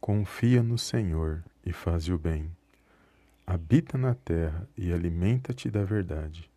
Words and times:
Confia 0.00 0.62
no 0.62 0.78
Senhor 0.78 1.42
e 1.64 1.72
faz 1.72 2.08
o 2.08 2.16
bem. 2.16 2.50
Habita 3.46 3.98
na 3.98 4.14
terra 4.14 4.68
e 4.76 4.92
alimenta-te 4.92 5.70
da 5.70 5.82
verdade. 5.82 6.50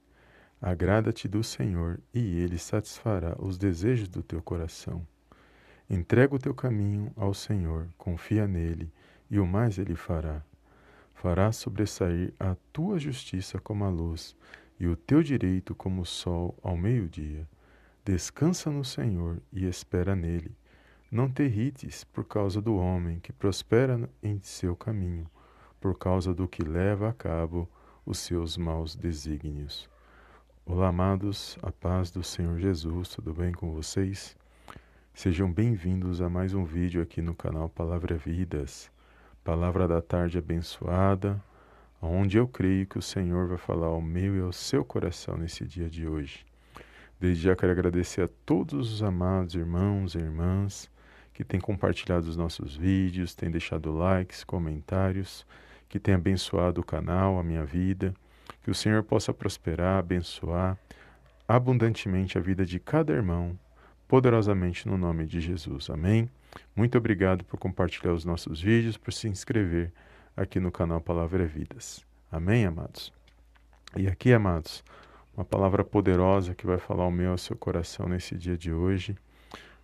Agrada-te 0.62 1.28
do 1.28 1.44
Senhor 1.44 2.00
e 2.14 2.20
ele 2.40 2.58
satisfará 2.58 3.36
os 3.40 3.58
desejos 3.58 4.08
do 4.08 4.22
teu 4.22 4.42
coração. 4.42 5.08
Entrega 5.90 6.36
o 6.36 6.40
teu 6.40 6.54
caminho 6.54 7.12
ao 7.16 7.34
Senhor, 7.34 7.88
confia 7.98 8.48
nele 8.48 8.92
e 9.32 9.40
o 9.40 9.48
mais 9.48 9.80
ele 9.80 9.96
fará. 9.96 10.44
Fará 11.16 11.52
sobressair 11.52 12.34
a 12.40 12.56
tua 12.72 13.00
justiça 13.00 13.58
como 13.60 13.84
a 13.84 13.90
luz 13.90 14.36
e 14.80 14.88
o 14.88 14.96
teu 14.96 15.24
direito 15.24 15.74
como 15.74 16.02
o 16.02 16.06
sol 16.06 16.56
ao 16.62 16.78
meio-dia. 16.78 17.48
Descansa 18.06 18.70
no 18.70 18.86
Senhor 18.86 19.42
e 19.52 19.66
espera 19.66 20.16
nele. 20.16 20.59
Não 21.12 21.28
te 21.28 21.42
irrites 21.42 22.04
por 22.04 22.24
causa 22.24 22.62
do 22.62 22.76
homem 22.76 23.20
que 23.20 23.34
prospera 23.34 24.08
em 24.22 24.40
seu 24.44 24.76
caminho, 24.76 25.26
por 25.82 25.98
causa 25.98 26.36
do 26.36 26.48
que 26.48 26.62
leva 26.62 27.10
a 27.10 27.14
cabo 27.14 27.68
os 28.06 28.20
seus 28.20 28.56
maus 28.58 28.96
desígnios. 28.96 29.90
Olá, 30.64 30.90
amados, 30.90 31.58
a 31.64 31.72
paz 31.72 32.12
do 32.12 32.22
Senhor 32.22 32.60
Jesus, 32.60 33.10
tudo 33.10 33.34
bem 33.34 33.52
com 33.52 33.74
vocês? 33.74 34.38
Sejam 35.12 35.52
bem-vindos 35.52 36.22
a 36.22 36.30
mais 36.30 36.54
um 36.54 36.64
vídeo 36.64 37.02
aqui 37.02 37.24
no 37.24 37.34
canal 37.34 37.70
Palavra 37.70 38.16
Vidas, 38.16 38.92
Palavra 39.44 39.88
da 39.88 40.04
Tarde 40.04 40.38
abençoada, 40.38 41.44
onde 42.00 42.38
eu 42.38 42.48
creio 42.48 42.86
que 42.86 43.00
o 43.00 43.02
Senhor 43.02 43.48
vai 43.48 43.58
falar 43.58 43.88
ao 43.88 44.00
meu 44.00 44.36
e 44.36 44.42
ao 44.42 44.54
seu 44.54 44.86
coração 44.86 45.38
nesse 45.38 45.66
dia 45.66 45.90
de 45.90 46.08
hoje. 46.08 46.46
Desde 47.20 47.46
já 47.46 47.56
quero 47.56 47.72
agradecer 47.72 48.22
a 48.22 48.30
todos 48.46 48.94
os 48.94 49.02
amados 49.02 49.56
irmãos 49.56 50.14
e 50.14 50.20
irmãs 50.20 50.88
que 51.40 51.44
têm 51.46 51.58
compartilhado 51.58 52.28
os 52.28 52.36
nossos 52.36 52.76
vídeos, 52.76 53.34
têm 53.34 53.50
deixado 53.50 53.94
likes, 53.94 54.44
comentários, 54.44 55.48
que 55.88 55.98
têm 55.98 56.14
abençoado 56.14 56.82
o 56.82 56.84
canal, 56.84 57.40
a 57.40 57.44
minha 57.44 57.64
vida. 57.64 58.14
Que 58.62 58.70
o 58.70 58.76
Senhor 58.76 59.02
possa 59.04 59.34
prosperar, 59.34 60.00
abençoar 60.00 60.78
abundantemente 61.48 62.38
a 62.38 62.42
vida 62.42 62.66
de 62.66 62.78
cada 62.78 63.14
irmão, 63.14 63.58
poderosamente 64.06 64.86
no 64.86 64.98
nome 64.98 65.26
de 65.26 65.40
Jesus. 65.40 65.90
Amém? 65.90 66.30
Muito 66.76 66.98
obrigado 66.98 67.46
por 67.46 67.58
compartilhar 67.58 68.12
os 68.12 68.26
nossos 68.26 68.62
vídeos, 68.62 68.98
por 68.98 69.14
se 69.14 69.30
inscrever 69.30 69.94
aqui 70.36 70.60
no 70.60 70.74
canal 70.74 71.00
Palavra 71.00 71.46
é 71.46 71.48
Vidas. 71.48 72.06
Amém, 72.30 72.66
amados? 72.66 73.14
E 73.96 74.10
aqui, 74.10 74.34
amados, 74.34 74.84
uma 75.38 75.46
palavra 75.46 75.86
poderosa 75.86 76.54
que 76.54 76.68
vai 76.68 76.80
falar 76.80 77.06
ao 77.06 77.12
meu 77.12 77.32
ao 77.32 77.38
seu 77.38 77.56
coração 77.56 78.10
nesse 78.10 78.36
dia 78.36 78.58
de 78.58 78.74
hoje, 78.74 79.16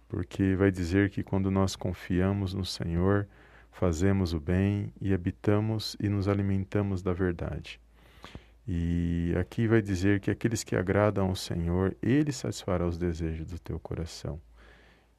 porque 0.08 0.56
vai 0.56 0.72
dizer 0.72 1.09
que 1.09 1.23
quando 1.23 1.50
nós 1.50 1.75
confiamos 1.75 2.53
no 2.53 2.66
Senhor, 2.66 3.28
fazemos 3.72 4.34
o 4.34 4.39
bem 4.39 4.94
e 5.02 5.14
habitamos 5.14 5.95
e 6.00 6.08
nos 6.08 6.28
alimentamos 6.28 7.02
da 7.02 7.14
verdade. 7.14 7.80
E 8.67 9.34
aqui 9.39 9.67
vai 9.67 9.81
dizer 9.81 10.20
que 10.20 10.31
aqueles 10.31 10.64
que 10.64 10.75
agradam 10.75 11.28
ao 11.28 11.35
Senhor, 11.35 11.96
Ele 12.02 12.31
satisfará 12.31 12.85
os 12.85 12.97
desejos 12.97 13.46
do 13.46 13.59
teu 13.59 13.79
coração. 13.79 14.41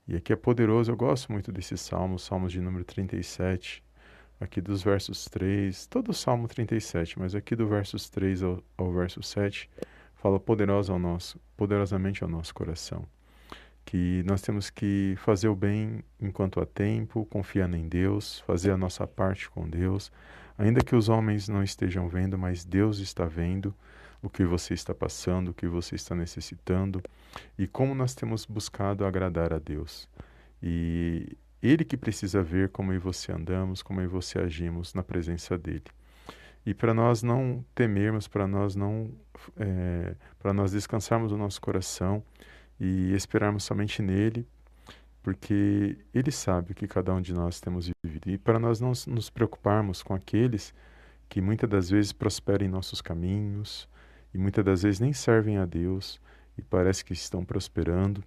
E 0.09 0.17
aqui 0.17 0.33
é 0.33 0.37
poderoso, 0.37 0.91
eu 0.91 0.97
gosto 0.97 1.31
muito 1.31 1.53
desse 1.53 1.77
salmo, 1.77 2.19
salmos 2.19 2.53
de 2.53 2.61
número 2.61 2.85
37, 2.85 3.85
aqui 4.41 4.61
dos 4.61 4.83
versos 4.83 5.25
3, 5.27 5.87
todo 5.87 6.11
o 6.11 6.15
salmo 6.15 6.49
37, 6.49 7.19
mas 7.19 7.35
aqui 7.35 7.55
do 7.57 7.69
versos 7.69 8.09
3 8.09 8.43
ao, 8.43 8.63
ao 8.77 8.93
verso 8.93 9.23
7, 9.23 9.69
fala 10.15 10.41
poderoso 10.41 10.93
ao 10.93 10.99
nosso, 10.99 11.41
poderosamente 11.57 12.23
ao 12.23 12.31
nosso 12.31 12.55
coração. 12.55 13.05
Que 13.87 14.23
nós 14.27 14.43
temos 14.43 14.69
que 14.69 15.15
fazer 15.17 15.49
o 15.49 15.55
bem 15.55 16.03
enquanto 16.21 16.61
há 16.61 16.67
tempo, 16.67 17.25
confiando 17.25 17.77
em 17.77 17.89
Deus, 17.89 18.41
fazer 18.41 18.73
a 18.73 18.77
nossa 18.77 19.07
parte 19.07 19.49
com 19.49 19.67
Deus, 19.67 20.13
ainda 20.59 20.83
que 20.83 20.95
os 20.95 21.09
homens 21.09 21.49
não 21.49 21.63
estejam 21.63 22.09
vendo, 22.09 22.37
mas 22.37 22.65
Deus 22.65 22.99
está 22.99 23.25
vendo 23.25 23.75
o 24.21 24.29
que 24.29 24.45
você 24.45 24.75
está 24.75 24.93
passando, 24.93 25.49
o 25.49 25.55
que 25.55 25.69
você 25.69 25.95
está 25.95 26.15
necessitando 26.15 27.01
e 27.57 27.67
como 27.67 27.95
nós 27.95 28.15
temos 28.15 28.45
buscado 28.45 29.05
agradar 29.05 29.53
a 29.53 29.59
Deus. 29.59 30.09
E 30.61 31.37
Ele 31.63 31.85
que 31.85 31.97
precisa 31.97 32.43
ver 32.43 32.71
como 32.71 32.93
eu 32.93 32.97
e 32.97 32.99
você 32.99 33.31
andamos, 33.31 33.83
como 33.83 34.01
eu 34.01 34.05
e 34.05 34.09
você 34.09 34.39
agimos 34.41 34.95
na 34.95 35.03
presença 35.03 35.57
dEle. 35.57 35.85
E 36.67 36.75
para 36.75 36.93
nós 36.93 37.23
não 37.23 37.65
temermos, 37.73 38.27
para 38.27 38.49
nós 38.49 38.75
não, 38.75 39.13
é, 39.57 40.17
para 40.41 40.53
nós 40.53 40.73
descansarmos 40.73 41.31
o 41.31 41.37
nosso 41.37 41.61
coração 41.61 42.21
e 42.79 43.13
esperarmos 43.15 43.65
somente 43.65 44.03
nele, 44.03 44.47
porque 45.23 45.99
ele 46.15 46.31
sabe 46.31 46.73
o 46.73 46.75
que 46.75 46.87
cada 46.87 47.13
um 47.13 47.21
de 47.21 47.33
nós 47.33 47.61
temos 47.61 47.91
vivido. 48.05 48.31
E 48.31 48.39
para 48.39 48.59
nós 48.59 48.81
não 48.81 48.93
nos 49.09 49.29
preocuparmos 49.29 50.03
com 50.03 50.15
aqueles 50.15 50.75
que 51.29 51.41
muitas 51.41 51.69
das 51.69 51.91
vezes 51.91 52.13
prosperam 52.13 52.65
em 52.67 52.69
nossos 52.69 53.01
caminhos 53.01 53.89
e 54.33 54.39
muitas 54.39 54.65
das 54.65 54.83
vezes 54.83 55.01
nem 55.01 55.13
servem 55.13 55.59
a 55.59 55.67
Deus 55.67 56.21
e 56.57 56.63
parece 56.63 57.05
que 57.05 57.13
estão 57.13 57.45
prosperando, 57.45 58.23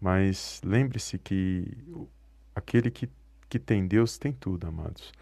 mas 0.00 0.60
lembre-se 0.64 1.18
que 1.18 1.76
aquele 2.54 2.90
que, 2.90 3.08
que 3.48 3.58
tem 3.58 3.86
Deus 3.86 4.18
tem 4.18 4.32
tudo, 4.32 4.66
amados. 4.66 5.12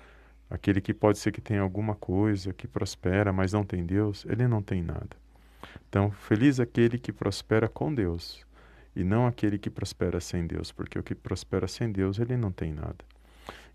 Aquele 0.48 0.80
que 0.80 0.92
pode 0.94 1.19
ser 1.19 1.30
que 1.30 1.41
tenha 1.41 1.60
alguma 1.60 1.94
coisa, 1.94 2.53
que 2.53 2.66
prospera, 2.66 3.32
mas 3.32 3.53
não 3.53 3.62
tem 3.62 3.84
Deus, 3.84 4.25
ele 4.26 4.48
não 4.48 4.62
tem 4.62 4.82
nada. 4.82 5.16
Então, 5.88 6.10
feliz 6.10 6.59
aquele 6.59 6.98
que 6.98 7.12
prospera 7.12 7.69
com 7.69 7.94
Deus 7.94 8.44
e 8.95 9.05
não 9.05 9.27
aquele 9.27 9.59
que 9.59 9.71
prospera 9.71 10.21
sem 10.21 10.47
Deus, 10.47 10.73
porque 10.73 10.99
o 10.99 11.03
que 11.03 11.15
prospera 11.15 11.69
sem 11.69 11.91
Deus, 11.91 12.19
ele 12.19 12.37
não 12.37 12.51
tem 12.51 12.73
nada. 12.73 13.05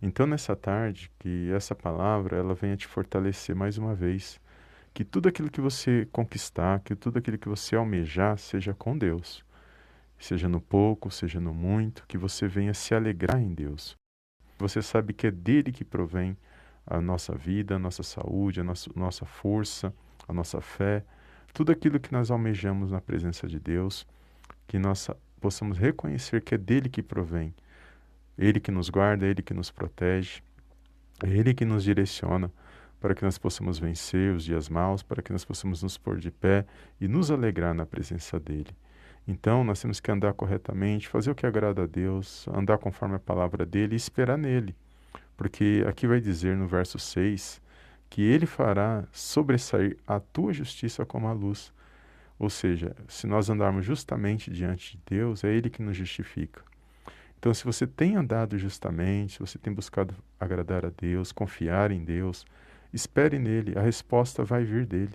Então, 0.01 0.25
nessa 0.27 0.55
tarde, 0.55 1.11
que 1.19 1.51
essa 1.51 1.73
palavra 1.73 2.37
ela 2.37 2.53
venha 2.53 2.75
te 2.75 2.85
fortalecer 2.85 3.55
mais 3.55 3.77
uma 3.77 3.95
vez, 3.95 4.39
que 4.93 5.03
tudo 5.03 5.27
aquilo 5.27 5.49
que 5.49 5.61
você 5.61 6.07
conquistar, 6.11 6.79
que 6.81 6.95
tudo 6.95 7.19
aquilo 7.19 7.37
que 7.37 7.49
você 7.49 7.75
almejar 7.75 8.37
seja 8.37 8.73
com 8.73 8.97
Deus. 8.97 9.43
Seja 10.17 10.47
no 10.47 10.61
pouco, 10.61 11.11
seja 11.11 11.39
no 11.39 11.53
muito, 11.53 12.05
que 12.07 12.17
você 12.17 12.47
venha 12.47 12.73
se 12.73 12.93
alegrar 12.95 13.41
em 13.41 13.53
Deus. 13.53 13.97
Você 14.57 14.81
sabe 14.81 15.13
que 15.13 15.27
é 15.27 15.31
dele 15.31 15.71
que 15.71 15.83
provém 15.83 16.37
a 16.87 17.01
nossa 17.01 17.35
vida, 17.35 17.75
a 17.75 17.79
nossa 17.79 18.03
saúde, 18.03 18.61
a 18.61 18.63
nossa, 18.63 18.89
nossa 18.95 19.25
força, 19.25 19.93
a 20.27 20.33
nossa 20.33 20.61
fé, 20.61 21.03
tudo 21.53 21.71
aquilo 21.71 21.99
que 21.99 22.11
nós 22.11 22.31
almejamos 22.31 22.91
na 22.91 23.01
presença 23.01 23.47
de 23.47 23.59
Deus, 23.59 24.07
que 24.67 24.79
nós 24.79 25.09
possamos 25.39 25.77
reconhecer 25.77 26.41
que 26.41 26.55
é 26.55 26.57
dele 26.57 26.89
que 26.89 27.03
provém, 27.03 27.53
ele 28.37 28.59
que 28.59 28.71
nos 28.71 28.89
guarda, 28.89 29.25
ele 29.25 29.41
que 29.41 29.53
nos 29.53 29.71
protege, 29.71 30.41
ele 31.23 31.53
que 31.53 31.65
nos 31.65 31.83
direciona 31.83 32.51
para 32.99 33.13
que 33.13 33.23
nós 33.23 33.37
possamos 33.37 33.77
vencer 33.77 34.33
os 34.33 34.43
dias 34.43 34.67
maus, 34.67 35.03
para 35.03 35.21
que 35.21 35.31
nós 35.31 35.45
possamos 35.45 35.83
nos 35.83 35.97
pôr 35.97 36.17
de 36.17 36.31
pé 36.31 36.65
e 36.99 37.07
nos 37.07 37.29
alegrar 37.29 37.73
na 37.73 37.85
presença 37.85 38.39
dele. 38.39 38.75
Então, 39.27 39.63
nós 39.63 39.81
temos 39.81 39.99
que 39.99 40.11
andar 40.11 40.33
corretamente, 40.33 41.07
fazer 41.07 41.31
o 41.31 41.35
que 41.35 41.45
agrada 41.45 41.83
a 41.83 41.87
Deus, 41.87 42.47
andar 42.47 42.77
conforme 42.77 43.15
a 43.15 43.19
palavra 43.19 43.65
dele 43.65 43.93
e 43.93 43.97
esperar 43.97 44.37
nele. 44.37 44.75
Porque 45.35 45.83
aqui 45.87 46.07
vai 46.07 46.19
dizer 46.19 46.55
no 46.55 46.67
verso 46.67 46.97
6 46.97 47.61
que 48.09 48.21
ele 48.21 48.45
fará 48.45 49.03
sobressair 49.11 49.97
a 50.07 50.19
tua 50.19 50.53
justiça 50.53 51.05
como 51.05 51.27
a 51.27 51.33
luz. 51.33 51.73
Ou 52.37 52.49
seja, 52.49 52.95
se 53.07 53.27
nós 53.27 53.49
andarmos 53.49 53.85
justamente 53.85 54.51
diante 54.51 54.97
de 54.97 55.03
Deus, 55.05 55.43
é 55.43 55.53
ele 55.53 55.69
que 55.69 55.81
nos 55.81 55.95
justifica. 55.95 56.61
Então, 57.39 57.53
se 57.53 57.63
você 57.63 57.85
tem 57.85 58.15
andado 58.15 58.57
justamente, 58.57 59.33
se 59.33 59.39
você 59.39 59.57
tem 59.57 59.71
buscado 59.73 60.15
agradar 60.39 60.85
a 60.85 60.89
Deus, 60.89 61.31
confiar 61.31 61.91
em 61.91 62.03
Deus, 62.03 62.45
espere 62.91 63.37
nele, 63.37 63.77
a 63.77 63.81
resposta 63.81 64.43
vai 64.43 64.63
vir 64.63 64.85
dele. 64.85 65.13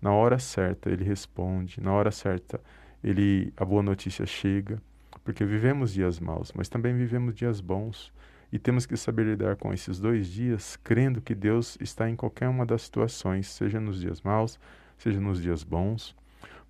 Na 0.00 0.12
hora 0.12 0.38
certa 0.38 0.90
ele 0.90 1.04
responde, 1.04 1.80
na 1.80 1.92
hora 1.92 2.10
certa 2.10 2.60
ele 3.02 3.52
a 3.56 3.64
boa 3.64 3.82
notícia 3.82 4.24
chega, 4.24 4.80
porque 5.24 5.44
vivemos 5.44 5.92
dias 5.92 6.18
maus, 6.18 6.52
mas 6.54 6.68
também 6.68 6.96
vivemos 6.96 7.34
dias 7.34 7.60
bons. 7.60 8.12
E 8.52 8.58
temos 8.58 8.84
que 8.84 8.96
saber 8.96 9.26
lidar 9.26 9.56
com 9.56 9.72
esses 9.72 9.98
dois 9.98 10.28
dias, 10.28 10.76
crendo 10.84 11.20
que 11.20 11.34
Deus 11.34 11.78
está 11.80 12.08
em 12.08 12.14
qualquer 12.14 12.48
uma 12.48 12.66
das 12.66 12.82
situações, 12.82 13.46
seja 13.48 13.80
nos 13.80 14.00
dias 14.00 14.20
maus, 14.20 14.60
seja 14.98 15.20
nos 15.20 15.40
dias 15.40 15.64
bons. 15.64 16.14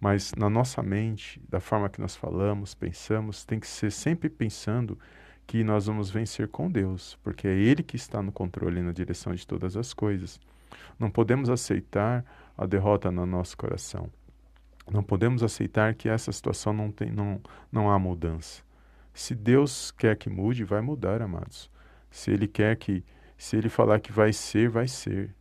Mas 0.03 0.33
na 0.37 0.51
nossa 0.51 0.83
mente, 0.83 1.41
da 1.49 1.61
forma 1.61 1.89
que 1.89 2.01
nós 2.01 2.17
falamos, 2.17 2.75
pensamos, 2.75 3.45
tem 3.45 3.61
que 3.61 3.69
ser 3.69 3.93
sempre 3.93 4.29
pensando 4.29 4.99
que 5.47 5.63
nós 5.63 5.87
vamos 5.87 6.11
vencer 6.11 6.49
com 6.49 6.69
Deus, 6.69 7.17
porque 7.23 7.47
é 7.47 7.53
Ele 7.53 7.85
que 7.85 7.95
está 7.95 8.21
no 8.21 8.33
controle 8.33 8.81
e 8.81 8.83
na 8.83 8.91
direção 8.91 9.33
de 9.33 9.47
todas 9.47 9.77
as 9.77 9.95
coisas. 9.95 10.41
Não 10.99 11.09
podemos 11.09 11.49
aceitar 11.49 12.25
a 12.59 12.67
derrota 12.67 13.13
no 13.13 13.25
nosso 13.25 13.57
coração. 13.57 14.11
Não 14.91 15.05
podemos 15.05 15.41
aceitar 15.41 15.95
que 15.95 16.09
essa 16.09 16.33
situação 16.33 16.73
não, 16.73 16.91
tem, 16.91 17.13
não, 17.13 17.41
não 17.71 17.89
há 17.89 17.97
mudança. 17.97 18.61
Se 19.15 19.37
Deus 19.37 19.93
quer 19.93 20.17
que 20.17 20.29
mude, 20.29 20.65
vai 20.65 20.81
mudar, 20.81 21.23
amados. 21.23 21.71
Se 22.11 22.33
Ele 22.33 22.49
quer 22.49 22.75
que, 22.75 23.05
se 23.39 23.57
Ele 23.57 23.69
falar 23.69 24.01
que 24.01 24.11
vai 24.11 24.33
ser, 24.33 24.69
vai 24.69 24.89
ser. 24.89 25.33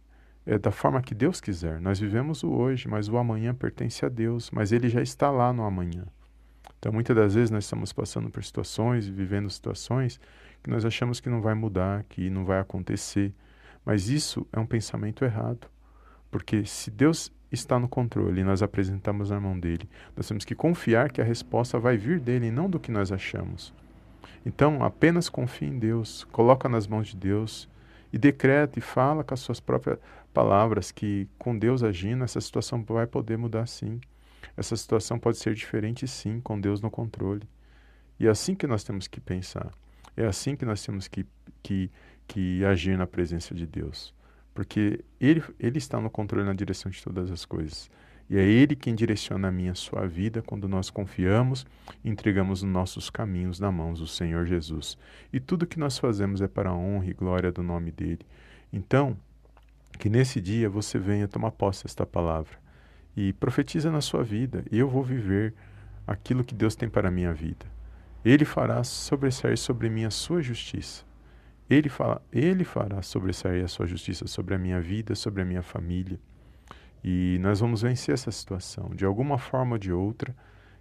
É 0.45 0.57
da 0.57 0.71
forma 0.71 1.01
que 1.01 1.13
Deus 1.13 1.39
quiser. 1.39 1.79
Nós 1.79 1.99
vivemos 1.99 2.43
o 2.43 2.51
hoje, 2.51 2.87
mas 2.87 3.07
o 3.07 3.17
amanhã 3.17 3.53
pertence 3.53 4.05
a 4.05 4.09
Deus, 4.09 4.49
mas 4.51 4.71
Ele 4.71 4.89
já 4.89 5.01
está 5.01 5.29
lá 5.29 5.53
no 5.53 5.63
amanhã. 5.63 6.05
Então, 6.79 6.91
muitas 6.91 7.15
das 7.15 7.35
vezes 7.35 7.51
nós 7.51 7.65
estamos 7.65 7.93
passando 7.93 8.29
por 8.29 8.43
situações 8.43 9.05
e 9.05 9.11
vivendo 9.11 9.47
situações 9.49 10.19
que 10.63 10.69
nós 10.69 10.83
achamos 10.83 11.19
que 11.19 11.29
não 11.29 11.41
vai 11.41 11.53
mudar, 11.53 12.03
que 12.09 12.27
não 12.29 12.43
vai 12.43 12.59
acontecer. 12.59 13.33
Mas 13.85 14.09
isso 14.09 14.47
é 14.51 14.59
um 14.59 14.65
pensamento 14.65 15.23
errado. 15.23 15.67
Porque 16.31 16.65
se 16.65 16.89
Deus 16.89 17.31
está 17.51 17.77
no 17.77 17.87
controle 17.87 18.41
e 18.41 18.43
nós 18.43 18.63
apresentamos 18.63 19.29
na 19.29 19.39
mão 19.39 19.59
dele, 19.59 19.87
nós 20.15 20.27
temos 20.27 20.43
que 20.43 20.55
confiar 20.55 21.11
que 21.11 21.21
a 21.21 21.25
resposta 21.25 21.77
vai 21.77 21.97
vir 21.97 22.19
dele 22.19 22.47
e 22.47 22.51
não 22.51 22.69
do 22.69 22.79
que 22.79 22.91
nós 22.91 23.11
achamos. 23.11 23.73
Então, 24.45 24.83
apenas 24.83 25.29
confie 25.29 25.67
em 25.67 25.77
Deus, 25.77 26.23
coloca 26.31 26.67
nas 26.67 26.87
mãos 26.87 27.09
de 27.09 27.17
Deus 27.17 27.69
e 28.11 28.17
decreta 28.17 28.77
e 28.77 28.81
fala 28.81 29.23
com 29.23 29.33
as 29.33 29.39
suas 29.39 29.59
próprias 29.59 29.99
palavras 30.33 30.91
que 30.91 31.27
com 31.37 31.57
Deus 31.57 31.83
agindo 31.83 32.23
essa 32.23 32.41
situação 32.41 32.83
vai 32.83 33.07
poder 33.07 33.37
mudar 33.37 33.67
sim. 33.67 33.99
Essa 34.55 34.75
situação 34.75 35.17
pode 35.17 35.37
ser 35.37 35.53
diferente, 35.53 36.07
sim, 36.07 36.39
com 36.41 36.59
Deus 36.59 36.81
no 36.81 36.89
controle. 36.89 37.47
E 38.19 38.27
é 38.27 38.29
assim 38.29 38.53
que 38.53 38.67
nós 38.67 38.83
temos 38.83 39.07
que 39.07 39.19
pensar. 39.19 39.71
É 40.15 40.25
assim 40.25 40.55
que 40.55 40.65
nós 40.65 40.83
temos 40.85 41.07
que, 41.07 41.25
que, 41.63 41.89
que 42.27 42.63
agir 42.65 42.97
na 42.97 43.07
presença 43.07 43.55
de 43.55 43.65
Deus. 43.65 44.13
Porque 44.53 45.03
ele, 45.19 45.43
ele 45.59 45.77
está 45.77 45.99
no 45.99 46.09
controle 46.09 46.45
na 46.45 46.53
direção 46.53 46.91
de 46.91 47.01
todas 47.01 47.31
as 47.31 47.45
coisas. 47.45 47.89
E 48.31 48.37
é 48.37 48.43
Ele 48.43 48.77
quem 48.77 48.95
direciona 48.95 49.49
a 49.49 49.51
minha 49.51 49.73
a 49.73 49.75
sua 49.75 50.07
vida 50.07 50.41
quando 50.41 50.65
nós 50.65 50.89
confiamos 50.89 51.65
e 52.01 52.09
entregamos 52.09 52.63
nossos 52.63 53.09
caminhos 53.09 53.59
na 53.59 53.69
mãos 53.69 53.99
do 53.99 54.07
Senhor 54.07 54.45
Jesus. 54.45 54.97
E 55.33 55.39
tudo 55.41 55.67
que 55.67 55.77
nós 55.77 55.97
fazemos 55.97 56.39
é 56.41 56.47
para 56.47 56.69
a 56.69 56.73
honra 56.73 57.07
e 57.07 57.13
glória 57.13 57.51
do 57.51 57.61
nome 57.61 57.91
dEle. 57.91 58.25
Então, 58.71 59.17
que 59.99 60.09
nesse 60.09 60.39
dia 60.39 60.69
você 60.69 60.97
venha 60.97 61.27
tomar 61.27 61.51
posse 61.51 61.83
desta 61.83 62.05
palavra 62.05 62.57
e 63.17 63.33
profetiza 63.33 63.91
na 63.91 63.99
sua 63.99 64.23
vida. 64.23 64.63
Eu 64.71 64.87
vou 64.87 65.03
viver 65.03 65.53
aquilo 66.07 66.45
que 66.45 66.55
Deus 66.55 66.73
tem 66.73 66.87
para 66.87 67.09
a 67.09 67.11
minha 67.11 67.33
vida. 67.33 67.65
Ele 68.23 68.45
fará 68.45 68.81
sobressair 68.81 69.57
sobre 69.57 69.89
mim 69.89 70.05
a 70.05 70.09
sua 70.09 70.41
justiça. 70.41 71.03
Ele, 71.69 71.89
fala, 71.89 72.21
ele 72.31 72.63
fará 72.63 73.01
sobressair 73.01 73.65
a 73.65 73.67
sua 73.67 73.85
justiça 73.85 74.25
sobre 74.25 74.55
a 74.55 74.57
minha 74.57 74.79
vida, 74.79 75.15
sobre 75.15 75.41
a 75.41 75.45
minha 75.45 75.61
família. 75.61 76.17
E 77.03 77.37
nós 77.39 77.59
vamos 77.59 77.81
vencer 77.81 78.13
essa 78.13 78.31
situação. 78.31 78.89
De 78.93 79.05
alguma 79.05 79.37
forma 79.37 79.73
ou 79.73 79.77
de 79.77 79.91
outra, 79.91 80.35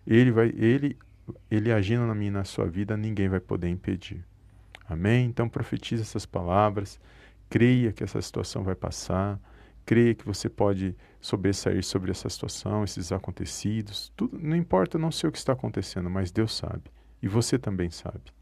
ele 0.07 0.31
vai, 0.31 0.53
ele, 0.57 0.99
ele 1.51 1.73
agindo 1.73 2.07
na 2.07 2.15
minha 2.15 2.31
na 2.31 2.45
sua 2.45 2.67
vida, 2.67 2.97
ninguém 2.97 3.29
vai 3.29 3.41
poder 3.41 3.69
impedir. 3.69 4.25
Amém? 4.89 5.27
Então 5.27 5.49
profetize 5.49 6.03
essas 6.03 6.27
palavras, 6.27 6.99
creia 7.49 7.93
que 7.93 8.03
essa 8.03 8.21
situação 8.21 8.63
vai 8.63 8.75
passar, 8.75 9.41
creia 9.87 10.15
que 10.15 10.25
você 10.27 10.49
pode 10.49 10.97
sobressair 11.21 11.83
sobre 11.85 12.11
essa 12.11 12.29
situação, 12.29 12.85
esses 12.85 13.13
acontecidos. 13.13 14.13
Tudo, 14.17 14.39
não 14.39 14.57
importa, 14.57 14.99
não 14.99 15.11
sei 15.11 15.29
o 15.29 15.33
que 15.33 15.39
está 15.39 15.53
acontecendo, 15.53 16.11
mas 16.11 16.31
Deus 16.31 16.57
sabe. 16.57 16.91
E 17.23 17.29
você 17.29 17.59
também 17.59 17.91
sabe. 17.91 18.33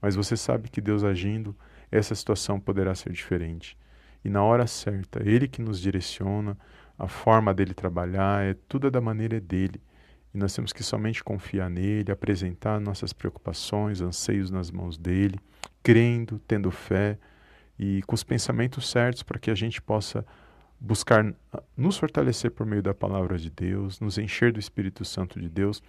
Mas 0.00 0.14
você 0.14 0.36
sabe 0.36 0.68
que 0.68 0.80
Deus 0.80 1.04
agindo, 1.04 1.56
essa 1.90 2.14
situação 2.14 2.60
poderá 2.60 2.94
ser 2.94 3.12
diferente. 3.12 3.76
E 4.24 4.28
na 4.28 4.42
hora 4.42 4.66
certa, 4.66 5.22
Ele 5.26 5.48
que 5.48 5.62
nos 5.62 5.80
direciona, 5.80 6.56
a 7.00 7.08
forma 7.08 7.54
dele 7.54 7.72
trabalhar, 7.72 8.44
é 8.44 8.54
tudo 8.68 8.90
da 8.90 9.00
maneira 9.00 9.40
dele. 9.40 9.80
E 10.34 10.38
nós 10.38 10.54
temos 10.54 10.70
que 10.70 10.82
somente 10.82 11.24
confiar 11.24 11.70
nele, 11.70 12.12
apresentar 12.12 12.78
nossas 12.78 13.10
preocupações, 13.10 14.02
anseios 14.02 14.50
nas 14.50 14.70
mãos 14.70 14.98
dele, 14.98 15.40
crendo, 15.82 16.38
tendo 16.46 16.70
fé 16.70 17.18
e 17.78 18.02
com 18.02 18.14
os 18.14 18.22
pensamentos 18.22 18.90
certos 18.90 19.22
para 19.22 19.38
que 19.38 19.50
a 19.50 19.54
gente 19.54 19.80
possa 19.80 20.24
buscar 20.78 21.34
nos 21.74 21.96
fortalecer 21.96 22.50
por 22.50 22.66
meio 22.66 22.82
da 22.82 22.92
palavra 22.92 23.38
de 23.38 23.48
Deus, 23.48 23.98
nos 23.98 24.18
encher 24.18 24.52
do 24.52 24.60
Espírito 24.60 25.02
Santo 25.02 25.40
de 25.40 25.48
Deus, 25.48 25.82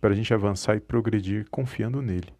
para 0.00 0.10
a 0.10 0.16
gente 0.16 0.32
avançar 0.32 0.76
e 0.76 0.80
progredir 0.80 1.48
confiando 1.50 2.00
nele. 2.00 2.32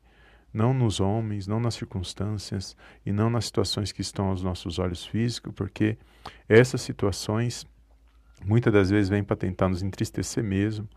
Não 0.55 0.73
nos 0.73 1.01
homens, 1.01 1.49
não 1.49 1.59
nas 1.59 1.75
circunstâncias 1.75 2.77
e 3.05 3.11
não 3.11 3.29
nas 3.29 3.47
situações 3.47 3.91
que 3.91 4.01
estão 4.01 4.27
aos 4.27 4.43
nossos 4.45 4.79
olhos 4.79 5.05
físicos, 5.05 5.53
porque 5.55 5.99
essas 6.49 6.83
situações 6.83 7.67
muitas 8.45 8.73
das 8.73 8.91
vezes 8.91 9.09
vêm 9.09 9.25
para 9.25 9.37
tentar 9.37 9.69
nos 9.69 9.83
entristecer 9.83 10.43
mesmo, 10.43 10.89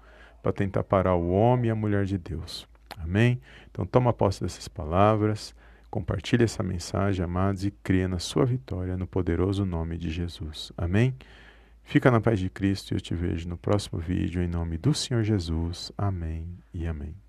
para 0.42 0.52
tentar 0.54 0.84
parar 0.84 1.16
o 1.16 1.30
homem 1.30 1.68
e 1.68 1.72
a 1.72 1.76
mulher 1.76 2.06
de 2.06 2.18
Deus. 2.18 2.68
Amém? 2.98 3.42
Então 3.70 3.86
toma 3.86 4.14
posse 4.14 4.42
dessas 4.42 4.68
palavras 4.68 5.54
Compartilhe 5.96 6.44
essa 6.44 6.62
mensagem, 6.62 7.24
amados, 7.24 7.64
e 7.64 7.72
crê 7.72 8.06
na 8.06 8.20
sua 8.20 8.46
vitória 8.46 8.98
no 8.98 9.08
poderoso 9.08 9.64
nome 9.64 9.98
de 9.98 10.10
Jesus. 10.10 10.74
Amém? 10.78 11.16
Fica 11.86 12.12
na 12.12 12.20
paz 12.20 12.38
de 12.38 12.50
Cristo 12.50 12.92
e 12.92 12.96
eu 12.96 13.00
te 13.00 13.16
vejo 13.16 13.48
no 13.48 13.56
próximo 13.56 13.98
vídeo 13.98 14.44
em 14.44 14.48
nome 14.50 14.78
do 14.78 14.94
Senhor 14.94 15.24
Jesus. 15.24 15.94
Amém 15.98 16.50
e 16.74 16.86
amém. 16.86 17.25